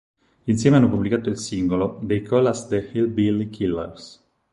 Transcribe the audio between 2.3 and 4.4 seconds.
Us the Hillbilly Killers".